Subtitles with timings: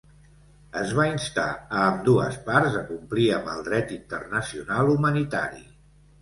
[0.83, 5.63] Es va instar a ambdues parts a complir amb el dret internacional humanitari.